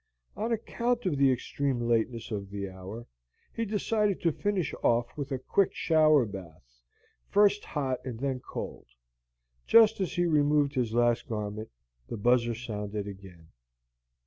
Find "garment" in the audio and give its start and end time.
11.29-11.69